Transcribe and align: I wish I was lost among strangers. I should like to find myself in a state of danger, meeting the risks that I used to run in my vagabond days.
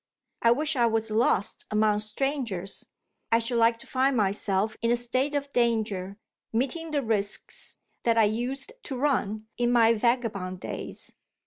I 0.41 0.49
wish 0.49 0.75
I 0.75 0.87
was 0.87 1.11
lost 1.11 1.67
among 1.69 1.99
strangers. 1.99 2.87
I 3.31 3.37
should 3.37 3.59
like 3.59 3.77
to 3.77 3.85
find 3.85 4.17
myself 4.17 4.75
in 4.81 4.89
a 4.89 4.95
state 4.95 5.35
of 5.35 5.53
danger, 5.53 6.17
meeting 6.51 6.89
the 6.89 7.03
risks 7.03 7.77
that 8.01 8.17
I 8.17 8.23
used 8.23 8.73
to 8.81 8.97
run 8.97 9.45
in 9.59 9.71
my 9.71 9.93
vagabond 9.93 10.59
days. 10.59 11.13